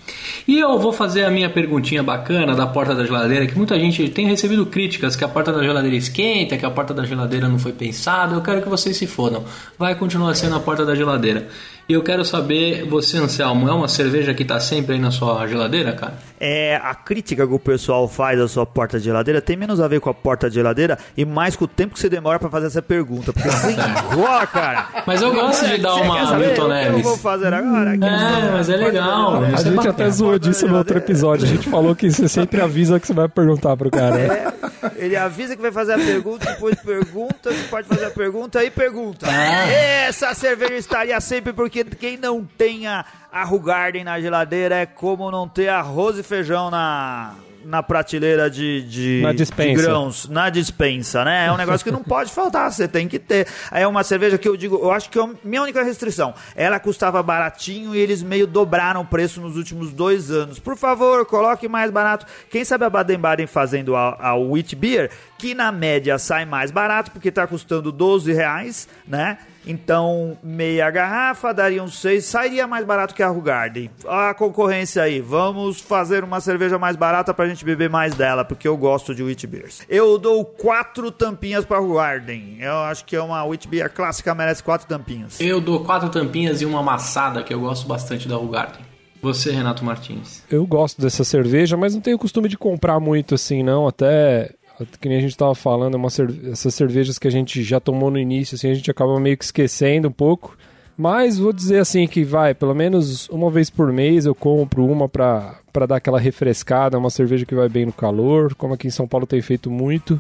[0.46, 4.10] E eu vou fazer a minha perguntinha bacana da porta da geladeira, que muita gente
[4.10, 7.58] tem recebido críticas que a porta da geladeira esquenta, que a porta da geladeira não
[7.58, 8.36] foi pensada.
[8.36, 9.46] Eu quero que vocês se fodam.
[9.80, 11.48] Vai continuar sendo a porta da geladeira.
[11.90, 15.48] E eu quero saber, você, Anselmo, é uma cerveja que tá sempre aí na sua
[15.48, 16.16] geladeira, cara?
[16.38, 19.88] É, a crítica que o pessoal faz da sua porta de geladeira tem menos a
[19.88, 22.50] ver com a porta de geladeira e mais com o tempo que você demora pra
[22.50, 23.32] fazer essa pergunta.
[23.32, 24.88] Porque você enrola, cara.
[25.06, 27.04] Mas eu gosto de dar uma Milton que eu Neves.
[27.04, 27.94] vou fazer agora?
[27.96, 29.42] É, mas é legal.
[29.42, 29.90] A é gente bacana.
[29.90, 31.46] até zoou disso no outro episódio.
[31.46, 34.20] A gente falou que você sempre avisa que você vai perguntar pro cara.
[34.20, 34.54] É,
[34.98, 38.70] ele avisa que vai fazer a pergunta, depois pergunta, você pode fazer a pergunta e
[38.70, 39.26] pergunta.
[39.28, 39.68] Ah.
[39.72, 45.32] Essa cerveja estaria sempre porque quem não tem a, a Rugarden na geladeira é como
[45.32, 47.36] não ter arroz e feijão na,
[47.68, 51.48] na prateleira de, de, Na de grãos, na dispensa, né?
[51.48, 53.46] É um negócio que não pode faltar, você tem que ter.
[53.72, 56.34] É uma cerveja que eu digo, eu acho que é a minha única restrição.
[56.56, 60.60] Ela custava baratinho e eles meio dobraram o preço nos últimos dois anos.
[60.60, 62.26] Por favor, coloque mais barato.
[62.50, 67.12] Quem sabe a Baden-Baden fazendo a, a Wheat Beer, que na média sai mais barato,
[67.12, 69.38] porque tá custando 12 reais, né?
[69.68, 73.90] Então, meia garrafa daria uns 6, sairia mais barato que a Rugarden.
[74.08, 78.68] A concorrência aí, vamos fazer uma cerveja mais barata pra gente beber mais dela, porque
[78.68, 79.82] eu gosto de Wheat Beers.
[79.90, 82.58] Eu dou quatro tampinhas pra Rugarden.
[82.60, 85.40] Eu acho que é uma Wheat Beer clássica, merece quatro tampinhas.
[85.40, 88.88] Eu dou quatro tampinhas e uma amassada, que eu gosto bastante da Rugarden.
[89.22, 90.44] Você, Renato Martins.
[90.50, 93.88] Eu gosto dessa cerveja, mas não tenho costume de comprar muito assim, não.
[93.88, 94.52] Até
[95.00, 97.80] que nem a gente tava falando, é uma cerve- essas cervejas que a gente já
[97.80, 100.58] tomou no início, assim, a gente acaba meio que esquecendo um pouco.
[100.98, 105.08] Mas vou dizer assim que vai, pelo menos uma vez por mês eu compro uma
[105.08, 109.08] pra dar aquela refrescada, uma cerveja que vai bem no calor, como aqui em São
[109.08, 110.20] Paulo tem feito muito.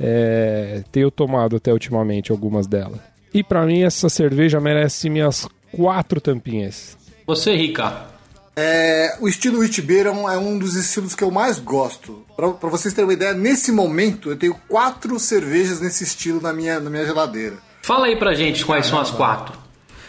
[0.00, 3.00] É, tenho tomado até ultimamente algumas delas.
[3.34, 6.96] E pra mim essa cerveja merece minhas quatro tampinhas.
[7.26, 8.11] Você, Rica.
[8.54, 12.24] É, o estilo Wheat Beer é um, é um dos estilos que eu mais gosto.
[12.36, 16.52] Pra, pra vocês terem uma ideia, nesse momento eu tenho quatro cervejas nesse estilo na
[16.52, 17.56] minha, na minha geladeira.
[17.82, 19.56] Fala aí pra gente quais são as quatro.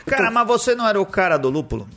[0.06, 1.88] Cara, mas você não era o cara do lúpulo?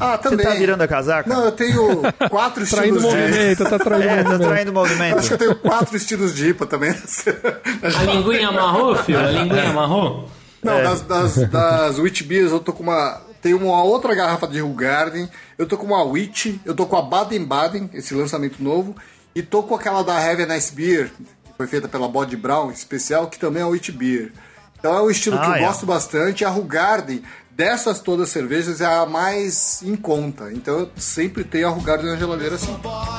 [0.00, 0.46] Ah, Você também.
[0.46, 1.28] tá virando a casaca?
[1.28, 3.28] Não, eu tenho quatro Traindo estilos de...
[3.30, 4.48] movimento, tá traindo É, tá movimento.
[4.48, 5.18] traindo o movimento.
[5.18, 6.90] Acho que eu tenho quatro estilos de IPA também.
[7.82, 9.18] A linguinha amarrou, filho?
[9.18, 10.28] A linguinha amarrou?
[10.62, 10.82] Não, É.
[10.84, 13.20] das, das, das Witch Beers eu tô com uma.
[13.42, 15.28] Tem uma outra garrafa de Garden.
[15.58, 16.56] Eu tô com uma Witch.
[16.64, 18.94] Eu tô com a Baden Baden, esse lançamento novo.
[19.34, 23.26] E tô com aquela da Heavy Nice Beer, que foi feita pela Body Brown especial,
[23.26, 24.32] que também é a Witch Beer.
[24.78, 25.60] Então é um estilo que Ah, eu é.
[25.66, 26.44] gosto bastante.
[26.44, 30.52] A Rugarden, dessas todas as cervejas, é a mais em conta.
[30.52, 32.76] Então eu sempre tenho a Rugarden na geladeira assim.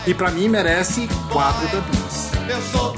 [0.07, 2.31] E pra mim merece quatro tampinhas.
[2.49, 2.92] Eu sou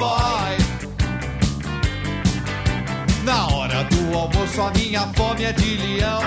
[3.76, 6.20] hora do almoço a minha fome é de leão.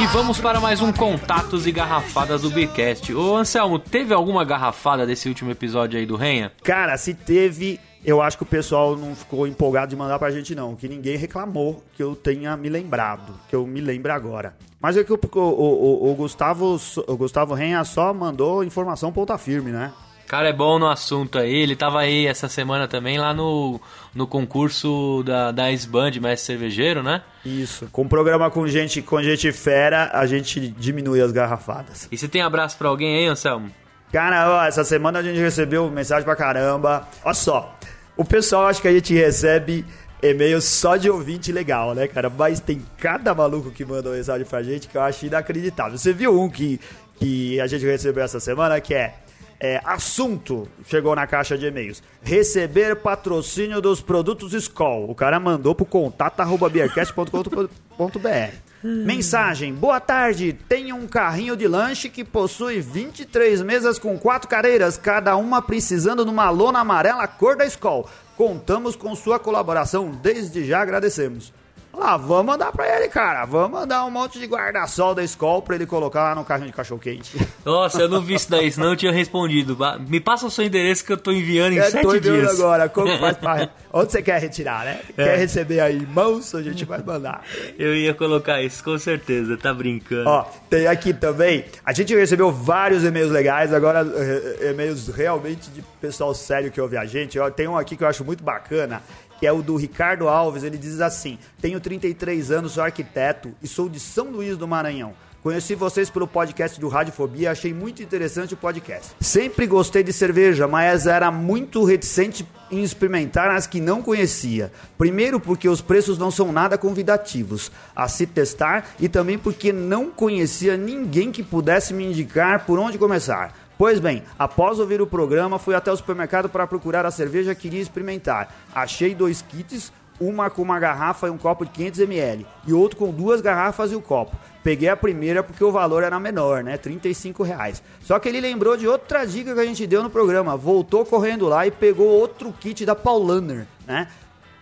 [0.00, 3.14] E vamos para mais um Contatos e Garrafadas do Beercast.
[3.14, 6.52] Ô Anselmo, teve alguma garrafada desse último episódio aí do Renha?
[6.64, 10.54] Cara, se teve, eu acho que o pessoal não ficou empolgado de mandar pra gente,
[10.54, 10.74] não.
[10.74, 14.56] Que ninguém reclamou que eu tenha me lembrado, que eu me lembre agora.
[14.80, 19.38] Mas é que o, o, o, o Gustavo, o Gustavo Renha só mandou informação ponta
[19.38, 19.92] firme, né?
[20.26, 23.80] O cara é bom no assunto aí, ele tava aí essa semana também lá no,
[24.12, 27.22] no concurso da, da S-Band, mestre cervejeiro, né?
[27.44, 27.88] Isso.
[27.92, 32.08] Com um programa com gente, com gente fera, a gente diminui as garrafadas.
[32.10, 33.70] E você tem abraço pra alguém aí, Anselmo?
[34.12, 37.06] Cara, ó, essa semana a gente recebeu mensagem pra caramba.
[37.24, 37.78] Olha só,
[38.16, 39.86] o pessoal acha que a gente recebe
[40.20, 42.28] e-mail só de ouvinte legal, né, cara?
[42.28, 45.96] Mas tem cada maluco que manda mensagem pra gente que eu acho inacreditável.
[45.96, 46.80] Você viu um que,
[47.14, 49.14] que a gente recebeu essa semana que é,
[49.60, 55.10] é assunto, chegou na caixa de e-mails, receber patrocínio dos produtos Skol.
[55.10, 58.66] O cara mandou pro contato arroba beercast.com.br.
[58.82, 60.52] Mensagem: Boa tarde.
[60.68, 66.24] Tenho um carrinho de lanche que possui 23 mesas com quatro cadeiras, cada uma precisando
[66.24, 68.08] de uma lona amarela cor da Skol.
[68.36, 71.52] Contamos com sua colaboração, desde já agradecemos.
[71.98, 73.44] Ah, vamos mandar pra ele, cara.
[73.46, 76.72] Vamos mandar um monte de guarda-sol da Skol pra ele colocar lá no carrinho de
[76.76, 77.36] cachorro-quente.
[77.64, 79.76] Nossa, eu não vi isso daí, senão eu tinha respondido.
[80.06, 82.60] Me passa o seu endereço que eu tô enviando em É, tô sete vendo dias.
[82.60, 82.88] agora.
[82.88, 83.68] Como faz pra...
[83.92, 85.00] Onde você quer retirar, né?
[85.14, 86.54] Quer receber aí mãos?
[86.54, 87.42] A gente vai mandar.
[87.78, 90.28] Eu ia colocar isso, com certeza, tá brincando.
[90.28, 91.64] Ó, tem aqui também.
[91.82, 96.98] A gente recebeu vários e-mails legais, agora eh, e-mails realmente de pessoal sério que ouve
[96.98, 97.38] a gente.
[97.38, 99.02] Ó, tem um aqui que eu acho muito bacana,
[99.38, 100.62] que é o do Ricardo Alves.
[100.62, 105.14] Ele diz assim: Tenho 33 anos, sou arquiteto e sou de São Luís do Maranhão.
[105.46, 109.12] Conheci vocês pelo podcast do Radiofobia, achei muito interessante o podcast.
[109.20, 114.72] Sempre gostei de cerveja, mas era muito reticente em experimentar as que não conhecia.
[114.98, 120.10] Primeiro porque os preços não são nada convidativos a se testar e também porque não
[120.10, 123.65] conhecia ninguém que pudesse me indicar por onde começar.
[123.78, 127.62] Pois bem, após ouvir o programa, fui até o supermercado para procurar a cerveja que
[127.62, 128.54] queria experimentar.
[128.74, 133.10] Achei dois kits, uma com uma garrafa e um copo de 500ml, e outro com
[133.10, 134.34] duas garrafas e o copo.
[134.62, 136.78] Peguei a primeira porque o valor era menor, né?
[136.78, 137.82] 35 reais.
[138.00, 140.56] Só que ele lembrou de outra dica que a gente deu no programa.
[140.56, 144.08] Voltou correndo lá e pegou outro kit da Paulaner, né?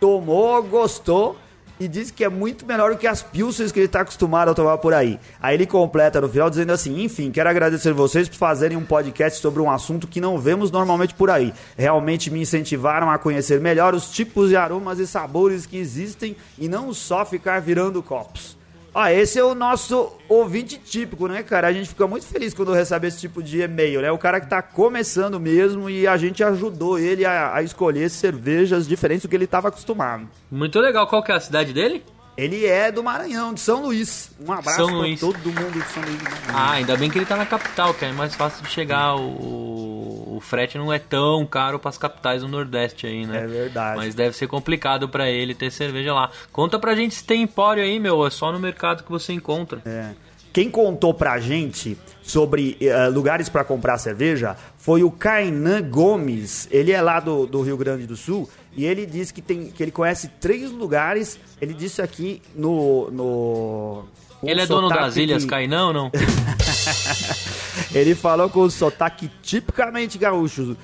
[0.00, 1.36] Tomou, gostou
[1.78, 4.54] e disse que é muito melhor do que as pilsens que ele está acostumado a
[4.54, 5.18] tomar por aí.
[5.40, 9.40] Aí ele completa no final dizendo assim: enfim, quero agradecer vocês por fazerem um podcast
[9.40, 11.52] sobre um assunto que não vemos normalmente por aí.
[11.76, 16.68] Realmente me incentivaram a conhecer melhor os tipos de aromas e sabores que existem e
[16.68, 18.56] não só ficar virando copos.
[18.94, 21.66] Ó, esse é o nosso ouvinte típico, né, cara?
[21.66, 24.12] A gente fica muito feliz quando recebe esse tipo de e-mail, né?
[24.12, 28.86] O cara que tá começando mesmo e a gente ajudou ele a, a escolher cervejas
[28.86, 30.28] diferentes do que ele estava acostumado.
[30.48, 32.04] Muito legal, qual que é a cidade dele?
[32.36, 34.30] Ele é do Maranhão, de São Luís.
[34.44, 35.20] Um abraço São pra Luís.
[35.20, 36.18] todo mundo de São Luís.
[36.52, 39.14] Ah, ainda bem que ele tá na capital, que é mais fácil de chegar.
[39.16, 43.44] O, o frete não é tão caro pras capitais do Nordeste aí, né?
[43.44, 43.96] É verdade.
[43.96, 46.30] Mas deve ser complicado pra ele ter cerveja lá.
[46.52, 48.26] Conta pra gente se tem empório aí, meu.
[48.26, 49.80] É só no mercado que você encontra.
[49.86, 50.10] É.
[50.54, 56.68] Quem contou pra gente sobre eh, lugares pra comprar cerveja foi o Kainan Gomes.
[56.70, 59.82] Ele é lá do, do Rio Grande do Sul e ele disse que, tem, que
[59.82, 61.40] ele conhece três lugares.
[61.60, 63.10] Ele disse aqui no.
[63.10, 64.04] no
[64.44, 66.10] ele é dono das Ilhas de- Cainão ou não?
[67.92, 70.76] Ele falou com o sotaque tipicamente gaúcho.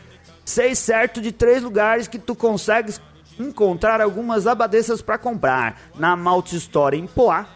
[0.44, 3.00] Sei certo de três lugares que tu consegues
[3.38, 5.80] encontrar algumas abadesas para comprar.
[5.96, 7.46] Na Malt Store em Poá,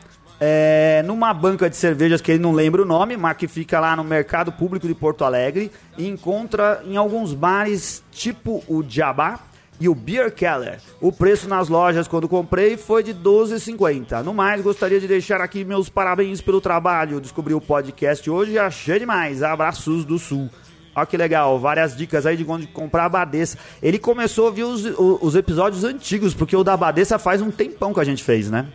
[0.40, 3.96] é, numa banca de cervejas que ele não lembra o nome, mas que fica lá
[3.96, 9.40] no Mercado Público de Porto Alegre, e encontra em alguns bares tipo o Jabá
[9.80, 10.78] e o Beer Keller.
[11.00, 14.22] O preço nas lojas quando comprei foi de R$ 12,50.
[14.22, 17.20] No mais, gostaria de deixar aqui meus parabéns pelo trabalho.
[17.20, 19.42] Descobri o podcast hoje e achei demais.
[19.42, 20.48] Abraços do Sul.
[20.96, 23.58] Olha que legal, várias dicas aí de onde comprar a Badeça.
[23.82, 27.92] Ele começou a ouvir os, os episódios antigos, porque o da Badeça faz um tempão
[27.92, 28.68] que a gente fez, né?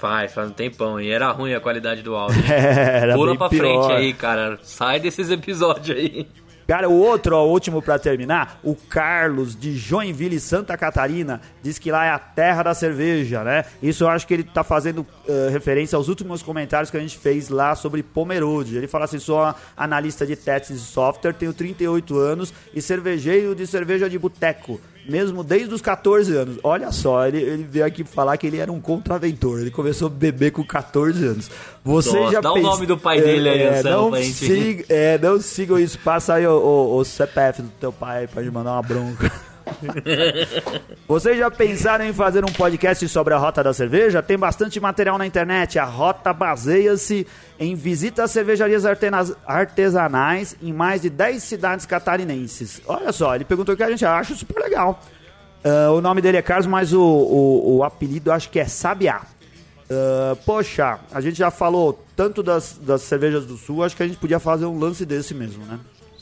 [0.00, 0.98] Faz, faz um tempão.
[0.98, 2.42] E era ruim a qualidade do áudio.
[2.50, 3.60] Era Pula pra pior.
[3.60, 4.58] frente aí, cara.
[4.62, 6.26] Sai desses episódios aí.
[6.66, 11.80] Cara, o outro, ó, o último pra terminar, o Carlos de Joinville, Santa Catarina, diz
[11.80, 13.64] que lá é a terra da cerveja, né?
[13.82, 17.18] Isso eu acho que ele tá fazendo eh, referência aos últimos comentários que a gente
[17.18, 18.76] fez lá sobre Pomerode.
[18.76, 23.66] Ele fala assim: sou analista de testes de software, tenho 38 anos e cervejeiro de
[23.66, 24.80] cerveja de boteco.
[25.08, 26.58] Mesmo desde os 14 anos.
[26.62, 29.60] Olha só, ele, ele veio aqui falar que ele era um contraventor.
[29.60, 31.50] Ele começou a beber com 14 anos.
[31.84, 34.84] Você Nossa, já dá o pens- nome do pai dele aí, é, Anselmo, não, siga,
[34.88, 35.98] é, não sigam isso.
[35.98, 39.32] Passa aí o, o- o CPF do teu pai pra gente mandar uma bronca.
[41.06, 44.22] Vocês já pensaram em fazer um podcast sobre a Rota da Cerveja?
[44.22, 45.78] Tem bastante material na internet.
[45.78, 47.26] A Rota baseia-se
[47.58, 48.84] em visitas a cervejarias
[49.46, 52.80] artesanais em mais de 10 cidades catarinenses.
[52.86, 55.00] Olha só, ele perguntou o que a gente acha super legal.
[55.64, 59.22] Ah, o nome dele é Carlos, mas o, o, o apelido acho que é Sabiá.
[59.90, 64.06] Ah, poxa, a gente já falou tanto das, das cervejas do sul, acho que a
[64.06, 65.78] gente podia fazer um lance desse mesmo, né?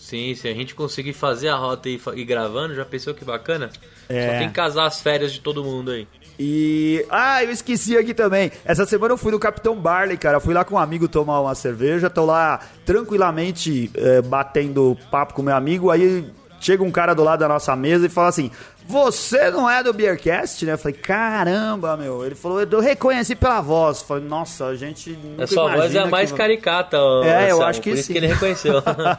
[0.08, 3.68] Sim, se a gente conseguir fazer a rota e ir gravando, já pensou que bacana?
[4.08, 4.26] É.
[4.26, 6.08] Só tem que casar as férias de todo mundo aí.
[6.40, 7.04] E.
[7.10, 8.50] Ah, eu esqueci aqui também.
[8.64, 10.40] Essa semana eu fui no Capitão Barley, cara.
[10.40, 12.08] Fui lá com um amigo tomar uma cerveja.
[12.08, 15.90] Tô lá tranquilamente eh, batendo papo com meu amigo.
[15.90, 16.24] Aí
[16.60, 18.50] chega um cara do lado da nossa mesa e fala assim:
[18.86, 20.72] Você não é do Beercast, né?
[20.72, 22.24] Eu falei: Caramba, meu.
[22.24, 24.00] Ele falou: Eu reconheci pela voz.
[24.00, 25.10] Eu falei: Nossa, a gente.
[25.10, 28.00] Nunca A sua voz é a mais que- caricata, É, eu acho que por sim.
[28.00, 28.74] isso que ele reconheceu.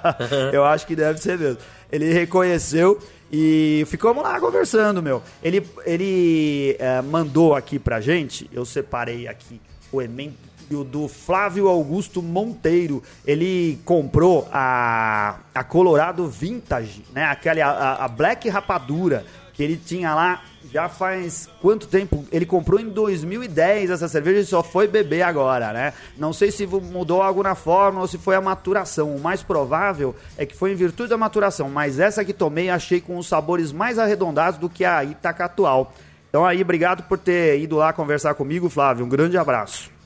[0.54, 1.58] eu acho que deve ser mesmo.
[1.92, 3.00] Ele reconheceu
[3.32, 5.22] e ficamos lá conversando, meu.
[5.44, 9.60] Ele, ele eh, mandou aqui pra gente, eu separei aqui
[9.92, 10.34] o e-mail
[10.70, 13.04] do Flávio Augusto Monteiro.
[13.26, 17.26] Ele comprou a, a Colorado Vintage, né?
[17.26, 19.26] Aquela, a, a Black Rapadura
[19.60, 22.26] que ele tinha lá já faz quanto tempo?
[22.32, 25.94] Ele comprou em 2010 essa cerveja e só foi beber agora, né?
[26.18, 29.14] Não sei se mudou algo na forma ou se foi a maturação.
[29.14, 33.02] O mais provável é que foi em virtude da maturação, mas essa que tomei achei
[33.02, 35.94] com os sabores mais arredondados do que a Itaca atual.
[36.30, 39.06] Então aí, obrigado por ter ido lá conversar comigo, Flávio.
[39.06, 39.99] Um grande abraço.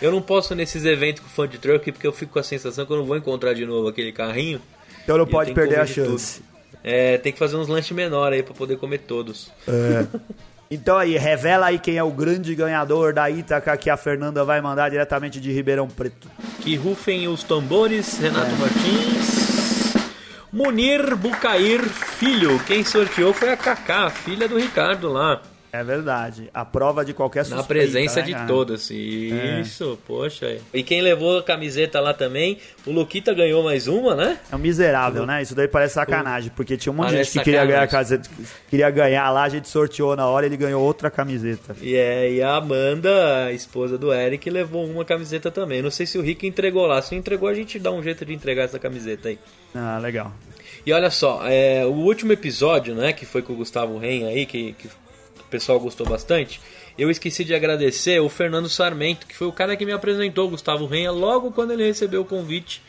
[0.00, 2.84] Eu não posso nesses eventos com fã de truck porque eu fico com a sensação
[2.86, 4.60] que eu não vou encontrar de novo aquele carrinho.
[5.04, 6.10] Então não eu pode perder a de tudo.
[6.10, 6.42] chance.
[6.84, 9.50] É, tem que fazer uns lanches menores aí pra poder comer todos.
[10.70, 14.60] Então aí, revela aí quem é o grande ganhador da Ítaca que a Fernanda vai
[14.60, 16.28] mandar diretamente de Ribeirão Preto.
[16.60, 19.48] Que rufem os tambores, Renato Martins.
[20.52, 22.58] Munir Bucair Filho.
[22.66, 25.40] Quem sorteou foi a Kaká, a filha do Ricardo lá.
[25.70, 26.48] É verdade.
[26.54, 28.46] A prova de qualquer Na suspeita, presença né, de cara?
[28.46, 28.90] todos.
[28.90, 30.58] Isso, poxa.
[30.72, 34.38] E quem levou a camiseta lá também, o Luquita ganhou mais uma, né?
[34.50, 35.42] É um miserável, né?
[35.42, 38.30] Isso daí parece sacanagem, porque tinha um monte de gente que queria ganhar, camiseta,
[38.70, 41.76] queria ganhar lá, a gente sorteou na hora e ele ganhou outra camiseta.
[41.82, 45.82] E, é, e a Amanda, a esposa do Eric, levou uma camiseta também.
[45.82, 47.02] Não sei se o Rick entregou lá.
[47.02, 49.38] Se entregou, a gente dá um jeito de entregar essa camiseta aí.
[49.74, 50.32] Ah, legal.
[50.86, 54.46] E olha só, é, o último episódio, né, que foi com o Gustavo Ren aí,
[54.46, 54.88] que, que
[55.48, 56.60] o pessoal gostou bastante,
[56.96, 60.86] eu esqueci de agradecer o Fernando Sarmento, que foi o cara que me apresentou Gustavo
[60.86, 62.82] Renha logo quando ele recebeu o convite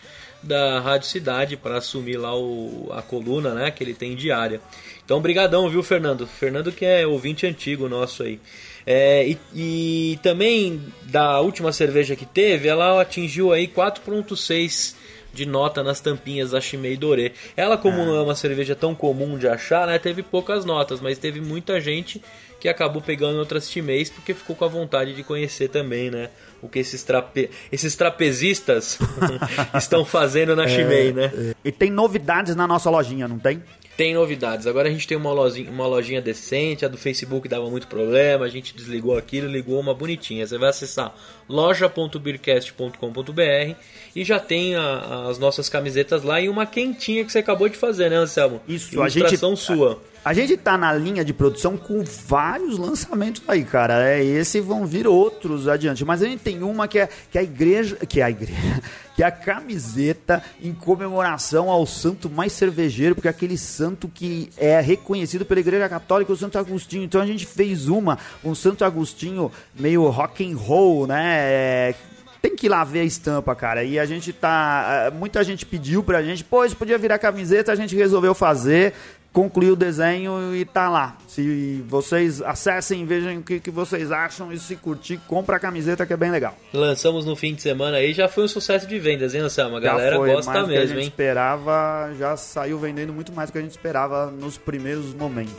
[0.44, 4.62] da Rádio Cidade para assumir lá o, a coluna, né, que ele tem diária.
[5.04, 6.28] Então, brigadão, viu, Fernando?
[6.28, 8.40] Fernando que é ouvinte antigo nosso aí.
[8.86, 14.96] É, e, e também da última cerveja que teve, ela atingiu aí 4.6
[15.34, 17.32] de nota nas tampinhas da Chimay Doré.
[17.56, 21.18] Ela, como não é uma cerveja tão comum de achar, né, teve poucas notas, mas
[21.18, 22.22] teve muita gente
[22.60, 26.30] que acabou pegando outras Chimays porque ficou com a vontade de conhecer também, né,
[26.62, 27.50] o que esses, trape...
[27.72, 29.00] esses trapezistas
[29.74, 31.32] estão fazendo na Chimay, né?
[31.64, 33.64] E tem novidades na nossa lojinha, não tem?
[34.00, 34.66] Tem novidades.
[34.66, 36.86] Agora a gente tem uma lojinha, uma lojinha decente.
[36.86, 38.46] A do Facebook dava muito problema.
[38.46, 40.48] A gente desligou aquilo ligou uma bonitinha.
[40.48, 41.14] Você vai acessar
[41.50, 43.76] loja.beercast.com.br
[44.16, 47.76] e já tem a- as nossas camisetas lá e uma quentinha que você acabou de
[47.78, 48.62] fazer, né, Anselmo?
[48.68, 50.02] Isso, a gente- Ilustração sua.
[50.24, 54.08] A gente tá na linha de produção com vários lançamentos aí, cara.
[54.10, 56.04] É, esse vão vir outros adiante.
[56.06, 57.96] Mas a gente tem uma que é, que é a igreja.
[57.98, 58.82] Que é a igreja.
[59.20, 64.50] Que é a camiseta em comemoração ao santo mais cervejeiro, porque é aquele santo que
[64.56, 67.04] é reconhecido pela Igreja Católica, o Santo Agostinho.
[67.04, 71.36] Então a gente fez uma, um Santo Agostinho meio rock and roll, né?
[71.36, 71.96] É,
[72.42, 73.84] tem que ir lá ver a estampa, cara.
[73.84, 75.08] E a gente tá.
[75.08, 78.94] eh, Muita gente pediu pra gente, pô, isso podia virar camiseta, a gente resolveu fazer,
[79.32, 81.18] concluiu o desenho e tá lá.
[81.28, 86.04] Se vocês acessem, vejam o que, que vocês acham e se curtir, compra a camiseta
[86.06, 86.58] que é bem legal.
[86.74, 89.78] Lançamos no fim de semana aí, já foi um sucesso de vendas, hein, Anselmo?
[89.78, 91.10] A galera foi gosta mais do que a mesmo, gente hein?
[91.10, 95.54] esperava, já saiu vendendo muito mais do que a gente esperava nos primeiros momentos.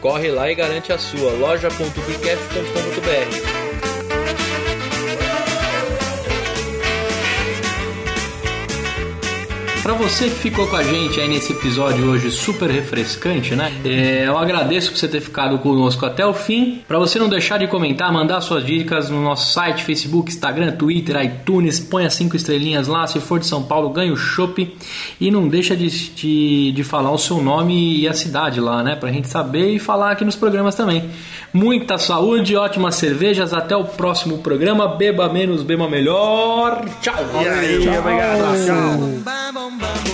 [0.00, 1.32] Corre lá e garante a sua.
[1.32, 3.63] loja.beercast.com.br
[9.84, 13.70] Pra você que ficou com a gente aí nesse episódio hoje super refrescante, né?
[13.84, 16.82] É, eu agradeço por você ter ficado conosco até o fim.
[16.88, 21.22] Pra você não deixar de comentar, mandar suas dicas no nosso site, Facebook, Instagram, Twitter,
[21.22, 23.06] iTunes, põe as cinco estrelinhas lá.
[23.06, 24.74] Se for de São Paulo, ganha o chopp.
[25.20, 28.96] E não deixa de, de, de falar o seu nome e a cidade lá, né?
[28.96, 31.10] Pra gente saber e falar aqui nos programas também.
[31.52, 33.52] Muita saúde, ótimas cervejas.
[33.52, 34.88] Até o próximo programa.
[34.88, 36.86] Beba menos, beba melhor.
[37.02, 37.14] Tchau.
[37.34, 39.73] E aí, obrigado, tchau.
[39.78, 40.13] vamos.